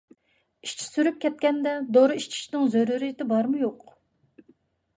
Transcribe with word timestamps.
ئىچى 0.67 0.79
سۈرۈپ 0.93 1.19
كەتكەندە 1.25 1.75
دورا 1.99 2.17
ئىچىشنىڭ 2.23 2.65
زۆرۈرىيىتى 2.77 3.31
بارمۇ-يوق؟ 3.35 3.97